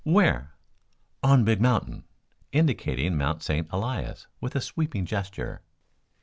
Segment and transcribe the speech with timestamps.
[0.03, 0.55] "Where?"
[1.21, 2.05] "On big mountain,"
[2.51, 3.43] indicating Mt.
[3.43, 3.67] St.
[3.71, 5.61] Elias with a sweeping gesture.